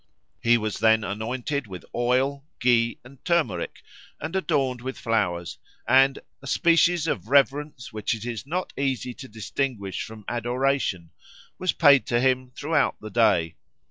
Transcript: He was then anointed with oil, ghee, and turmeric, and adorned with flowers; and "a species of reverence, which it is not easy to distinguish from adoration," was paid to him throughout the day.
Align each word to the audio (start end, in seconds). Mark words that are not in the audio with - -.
He 0.41 0.57
was 0.57 0.79
then 0.79 1.03
anointed 1.03 1.67
with 1.67 1.85
oil, 1.93 2.43
ghee, 2.59 2.97
and 3.03 3.23
turmeric, 3.23 3.83
and 4.19 4.35
adorned 4.35 4.81
with 4.81 4.97
flowers; 4.97 5.59
and 5.87 6.17
"a 6.41 6.47
species 6.47 7.05
of 7.05 7.27
reverence, 7.29 7.93
which 7.93 8.15
it 8.15 8.25
is 8.25 8.47
not 8.47 8.73
easy 8.75 9.13
to 9.13 9.27
distinguish 9.27 10.01
from 10.01 10.25
adoration," 10.27 11.11
was 11.59 11.71
paid 11.73 12.07
to 12.07 12.19
him 12.19 12.49
throughout 12.55 12.95
the 12.99 13.11
day. 13.11 13.57